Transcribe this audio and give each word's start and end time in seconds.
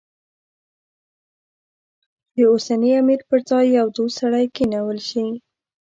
د 2.35 2.37
اوسني 2.51 2.91
امیر 3.01 3.21
پر 3.29 3.39
ځای 3.49 3.65
یو 3.77 3.87
دوست 3.97 4.15
سړی 4.21 4.45
کېنول 4.55 4.99
شي. 5.09 5.25